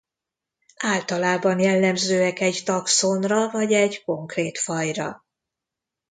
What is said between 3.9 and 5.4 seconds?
konkrét fajra.